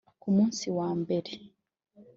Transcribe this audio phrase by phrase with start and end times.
[0.21, 1.31] Ku musi wa mbere